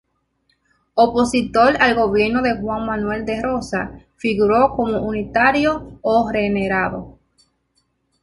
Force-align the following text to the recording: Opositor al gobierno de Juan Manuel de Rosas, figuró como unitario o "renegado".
Opositor 0.95 1.77
al 1.79 1.93
gobierno 1.93 2.41
de 2.41 2.57
Juan 2.57 2.87
Manuel 2.87 3.23
de 3.23 3.39
Rosas, 3.39 4.01
figuró 4.17 4.71
como 4.75 4.99
unitario 5.01 5.99
o 6.01 6.27
"renegado". 6.31 7.19